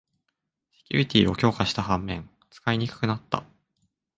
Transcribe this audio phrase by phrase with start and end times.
[0.73, 3.43] セキュリティーを強化した反面、使いにくくなった